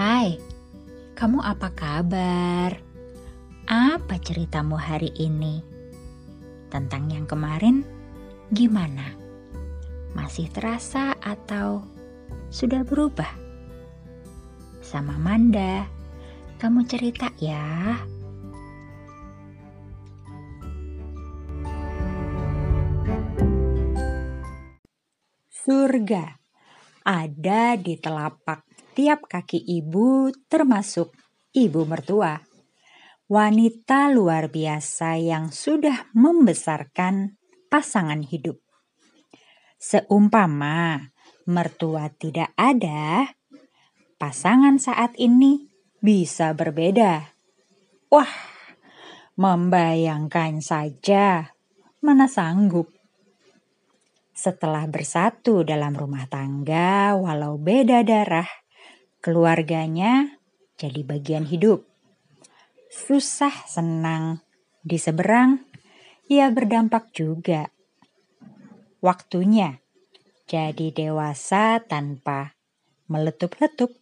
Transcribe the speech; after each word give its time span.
Hai, 0.00 0.40
kamu 1.12 1.44
apa 1.44 1.76
kabar? 1.76 2.72
Apa 3.68 4.16
ceritamu 4.16 4.80
hari 4.80 5.12
ini? 5.12 5.60
Tentang 6.72 7.12
yang 7.12 7.28
kemarin, 7.28 7.84
gimana? 8.48 9.12
Masih 10.16 10.48
terasa 10.48 11.12
atau 11.20 11.84
sudah 12.48 12.80
berubah? 12.80 13.28
Sama 14.80 15.20
Manda, 15.20 15.84
kamu 16.56 16.88
cerita 16.88 17.28
ya. 17.36 18.00
Surga 25.52 26.40
ada 27.04 27.76
di 27.76 28.00
telapak 28.00 28.69
tiap 28.94 29.26
kaki 29.26 29.58
ibu, 29.58 30.30
termasuk 30.50 31.14
ibu 31.54 31.82
mertua. 31.86 32.38
Wanita 33.30 34.10
luar 34.10 34.50
biasa 34.50 35.18
yang 35.22 35.54
sudah 35.54 36.10
membesarkan 36.18 37.38
pasangan 37.70 38.26
hidup. 38.26 38.58
Seumpama 39.78 41.14
mertua 41.46 42.10
tidak 42.10 42.50
ada, 42.58 43.30
pasangan 44.18 44.82
saat 44.82 45.14
ini 45.16 45.70
bisa 46.02 46.52
berbeda. 46.52 47.32
Wah, 48.10 48.34
membayangkan 49.38 50.58
saja, 50.58 51.54
mana 52.02 52.26
sanggup 52.26 52.90
setelah 54.40 54.88
bersatu 54.88 55.60
dalam 55.68 55.92
rumah 55.92 56.24
tangga, 56.24 57.12
walau 57.12 57.60
beda 57.60 58.00
darah, 58.00 58.48
keluarganya 59.20 60.40
jadi 60.80 61.04
bagian 61.04 61.44
hidup. 61.44 61.84
Susah 62.88 63.52
senang 63.68 64.40
di 64.80 64.96
seberang, 64.96 65.60
ia 66.26 66.48
berdampak 66.48 67.12
juga. 67.12 67.68
Waktunya 69.04 69.80
jadi 70.48 70.90
dewasa 70.90 71.84
tanpa 71.84 72.56
meletup-letup. 73.06 73.92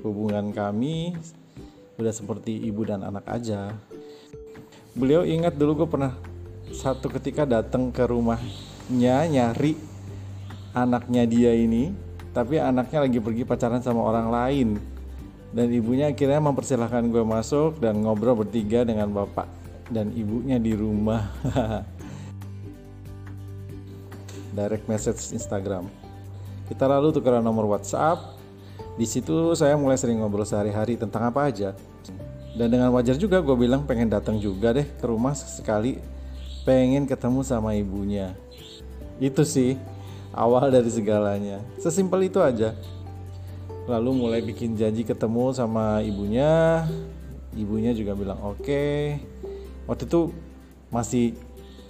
Hubungan 0.00 0.54
kami 0.54 1.14
udah 2.00 2.14
seperti 2.16 2.56
ibu 2.64 2.88
dan 2.88 3.04
anak 3.04 3.28
aja 3.28 3.76
beliau 4.96 5.20
ingat 5.20 5.54
dulu 5.60 5.84
gue 5.84 5.88
pernah 5.92 6.16
satu 6.70 7.10
ketika 7.18 7.42
datang 7.46 7.90
ke 7.90 8.06
rumahnya 8.06 9.26
nyari 9.26 9.74
anaknya 10.74 11.26
dia 11.26 11.52
ini 11.54 12.10
tapi 12.30 12.62
anaknya 12.62 13.10
lagi 13.10 13.18
pergi 13.18 13.42
pacaran 13.42 13.82
sama 13.82 14.06
orang 14.06 14.30
lain. 14.30 14.68
Dan 15.50 15.66
ibunya 15.74 16.06
akhirnya 16.06 16.38
mempersilahkan 16.38 17.10
gue 17.10 17.26
masuk 17.26 17.82
dan 17.82 17.98
ngobrol 17.98 18.38
bertiga 18.38 18.86
dengan 18.86 19.10
bapak 19.10 19.50
dan 19.90 20.14
ibunya 20.14 20.62
di 20.62 20.78
rumah. 20.78 21.26
Direct 24.56 24.86
message 24.86 25.34
Instagram. 25.34 25.90
Kita 26.70 26.86
lalu 26.86 27.10
tukeran 27.10 27.42
nomor 27.42 27.66
WhatsApp. 27.66 28.38
Di 28.94 29.10
situ 29.10 29.58
saya 29.58 29.74
mulai 29.74 29.98
sering 29.98 30.22
ngobrol 30.22 30.46
sehari-hari 30.46 30.94
tentang 30.94 31.26
apa 31.26 31.50
aja. 31.50 31.74
Dan 32.54 32.70
dengan 32.70 32.94
wajar 32.94 33.18
juga 33.18 33.42
gue 33.42 33.58
bilang 33.58 33.82
pengen 33.82 34.06
datang 34.06 34.38
juga 34.38 34.70
deh 34.70 34.86
ke 34.86 35.06
rumah 35.06 35.34
sekali 35.34 35.98
pengen 36.70 37.02
ketemu 37.02 37.42
sama 37.42 37.74
ibunya. 37.74 38.38
Itu 39.18 39.42
sih 39.42 39.74
awal 40.30 40.70
dari 40.70 40.86
segalanya. 40.86 41.58
Sesimpel 41.82 42.30
itu 42.30 42.38
aja. 42.38 42.78
Lalu 43.90 44.10
mulai 44.14 44.38
bikin 44.38 44.78
janji 44.78 45.02
ketemu 45.02 45.50
sama 45.50 45.98
ibunya. 46.06 46.86
Ibunya 47.58 47.90
juga 47.90 48.14
bilang 48.14 48.38
oke. 48.46 48.62
Okay. 48.62 49.18
waktu 49.90 50.06
itu 50.06 50.30
masih 50.94 51.34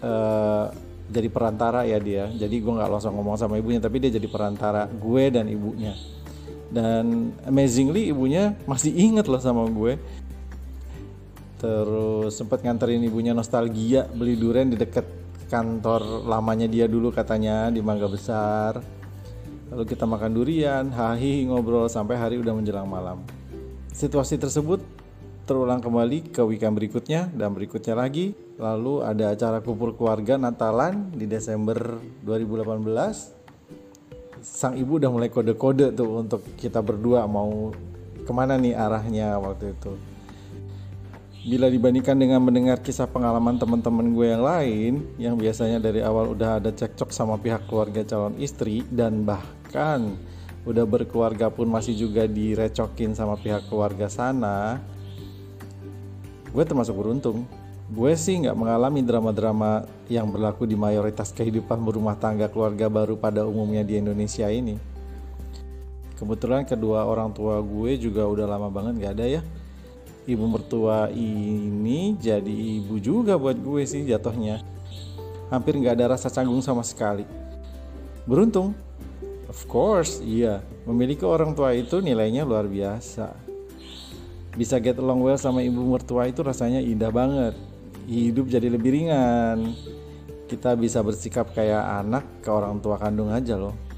uh, 0.00 0.72
jadi 1.12 1.28
perantara 1.28 1.84
ya 1.84 2.00
dia. 2.00 2.32
Jadi 2.32 2.64
gue 2.64 2.72
nggak 2.72 2.88
langsung 2.88 3.12
ngomong 3.12 3.36
sama 3.36 3.60
ibunya 3.60 3.84
tapi 3.84 4.00
dia 4.00 4.16
jadi 4.16 4.32
perantara 4.32 4.88
gue 4.88 5.24
dan 5.28 5.44
ibunya. 5.52 5.92
Dan 6.72 7.36
amazingly 7.44 8.08
ibunya 8.08 8.56
masih 8.64 8.96
inget 8.96 9.28
loh 9.28 9.44
sama 9.44 9.68
gue 9.68 10.00
terus 11.60 12.40
sempat 12.40 12.64
nganterin 12.64 13.04
ibunya 13.04 13.36
nostalgia 13.36 14.08
beli 14.08 14.34
durian 14.40 14.72
di 14.72 14.80
dekat 14.80 15.04
kantor 15.52 16.24
lamanya 16.24 16.64
dia 16.64 16.88
dulu 16.88 17.12
katanya 17.12 17.68
di 17.68 17.84
Mangga 17.84 18.08
Besar. 18.08 18.80
Lalu 19.70 19.84
kita 19.86 20.08
makan 20.08 20.32
durian 20.34 20.88
hahi 20.90 21.46
ngobrol 21.46 21.86
sampai 21.86 22.16
hari 22.16 22.40
udah 22.40 22.56
menjelang 22.56 22.88
malam. 22.88 23.22
Situasi 23.92 24.40
tersebut 24.40 24.80
terulang 25.44 25.82
kembali 25.82 26.32
ke 26.32 26.42
weekend 26.42 26.78
berikutnya 26.78 27.28
dan 27.34 27.52
berikutnya 27.52 27.94
lagi. 27.94 28.32
Lalu 28.56 29.04
ada 29.04 29.36
acara 29.36 29.60
kumpul 29.60 29.94
keluarga 29.94 30.40
Natalan 30.40 31.12
di 31.12 31.28
Desember 31.28 32.00
2018 32.24 33.40
sang 34.40 34.72
ibu 34.72 34.96
udah 34.96 35.12
mulai 35.12 35.28
kode-kode 35.28 35.92
tuh 35.92 36.24
untuk 36.24 36.40
kita 36.56 36.80
berdua 36.80 37.28
mau 37.28 37.76
ke 38.24 38.32
mana 38.32 38.56
nih 38.56 38.72
arahnya 38.72 39.36
waktu 39.36 39.76
itu 39.76 39.92
Bila 41.40 41.72
dibandingkan 41.72 42.20
dengan 42.20 42.44
mendengar 42.44 42.84
kisah 42.84 43.08
pengalaman 43.08 43.56
teman-teman 43.56 44.12
gue 44.12 44.28
yang 44.28 44.44
lain 44.44 44.92
yang 45.16 45.40
biasanya 45.40 45.80
dari 45.80 46.04
awal 46.04 46.36
udah 46.36 46.60
ada 46.60 46.68
cekcok 46.68 47.08
sama 47.08 47.40
pihak 47.40 47.64
keluarga 47.64 48.04
calon 48.04 48.36
istri 48.36 48.84
dan 48.92 49.24
bahkan 49.24 50.20
udah 50.68 50.84
berkeluarga 50.84 51.48
pun 51.48 51.64
masih 51.64 51.96
juga 51.96 52.28
direcokin 52.28 53.16
sama 53.16 53.40
pihak 53.40 53.72
keluarga 53.72 54.12
sana 54.12 54.84
gue 56.52 56.64
termasuk 56.66 56.92
beruntung. 56.92 57.48
Gue 57.88 58.20
sih 58.20 58.36
nggak 58.36 58.54
mengalami 58.60 59.00
drama-drama 59.00 59.88
yang 60.12 60.28
berlaku 60.28 60.68
di 60.68 60.76
mayoritas 60.76 61.32
kehidupan 61.32 61.80
berumah 61.80 62.20
tangga 62.20 62.52
keluarga 62.52 62.92
baru 62.92 63.16
pada 63.16 63.48
umumnya 63.48 63.80
di 63.80 63.96
Indonesia 63.96 64.44
ini. 64.52 64.76
Kebetulan 66.20 66.68
kedua 66.68 67.08
orang 67.08 67.32
tua 67.32 67.64
gue 67.64 67.96
juga 67.96 68.28
udah 68.28 68.44
lama 68.44 68.68
banget 68.68 69.08
gak 69.08 69.14
ada 69.16 69.40
ya 69.40 69.42
ibu 70.30 70.46
mertua 70.46 71.10
ini 71.10 72.14
jadi 72.14 72.54
ibu 72.78 73.02
juga 73.02 73.34
buat 73.34 73.58
gue 73.58 73.82
sih 73.82 74.06
jatuhnya. 74.06 74.62
Hampir 75.50 75.74
nggak 75.74 75.98
ada 75.98 76.14
rasa 76.14 76.30
canggung 76.30 76.62
sama 76.62 76.86
sekali. 76.86 77.26
Beruntung? 78.22 78.70
Of 79.50 79.66
course 79.66 80.22
iya. 80.22 80.62
Memiliki 80.86 81.26
orang 81.26 81.58
tua 81.58 81.74
itu 81.74 81.98
nilainya 81.98 82.46
luar 82.46 82.70
biasa. 82.70 83.34
Bisa 84.54 84.78
get 84.78 85.02
along 85.02 85.26
well 85.26 85.38
sama 85.38 85.66
ibu 85.66 85.82
mertua 85.82 86.30
itu 86.30 86.46
rasanya 86.46 86.78
indah 86.78 87.10
banget. 87.10 87.58
Hidup 88.06 88.46
jadi 88.46 88.70
lebih 88.70 88.94
ringan. 88.94 89.74
Kita 90.46 90.78
bisa 90.78 91.02
bersikap 91.02 91.50
kayak 91.50 92.06
anak 92.06 92.24
ke 92.42 92.50
orang 92.50 92.78
tua 92.78 92.98
kandung 92.98 93.34
aja 93.34 93.58
loh 93.58 93.89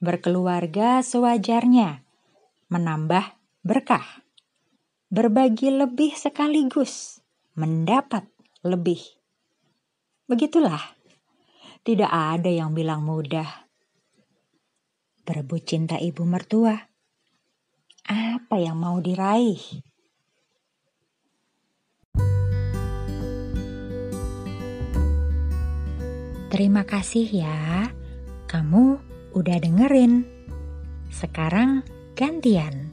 Berkeluarga 0.00 1.04
sewajarnya, 1.04 2.00
menambah 2.72 3.36
berkah. 3.60 4.24
Berbagi 5.12 5.68
lebih 5.68 6.16
sekaligus, 6.16 7.20
mendapat 7.52 8.24
lebih. 8.64 8.96
Begitulah, 10.24 10.80
tidak 11.84 12.08
ada 12.08 12.48
yang 12.48 12.72
bilang 12.72 13.04
mudah. 13.04 13.68
Berebut 15.28 15.68
cinta 15.68 16.00
ibu 16.00 16.24
mertua, 16.24 16.80
apa 18.08 18.56
yang 18.56 18.80
mau 18.80 19.04
diraih? 19.04 19.60
Terima 26.48 26.88
kasih 26.88 27.28
ya, 27.28 27.92
kamu 28.48 29.09
udah 29.34 29.56
dengerin. 29.62 30.26
Sekarang 31.10 31.82
gantian. 32.18 32.90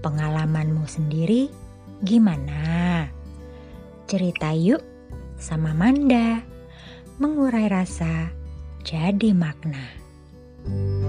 Pengalamanmu 0.00 0.88
sendiri 0.88 1.52
gimana? 2.00 3.04
Cerita 4.08 4.52
yuk 4.56 4.80
sama 5.36 5.76
Manda. 5.76 6.40
Mengurai 7.20 7.68
rasa 7.68 8.32
jadi 8.80 9.36
makna. 9.36 10.00
thank 10.60 10.76
you 10.76 10.99